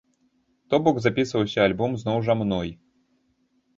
То 0.73 0.77
бок, 0.87 0.95
запісваўся 1.05 1.59
альбом 1.67 1.91
зноў 2.05 2.17
жа 2.29 2.33
мной. 2.43 2.69